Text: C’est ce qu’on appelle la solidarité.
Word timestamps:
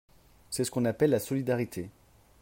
C’est 0.49 0.63
ce 0.63 0.71
qu’on 0.71 0.85
appelle 0.85 1.11
la 1.11 1.19
solidarité. 1.19 1.91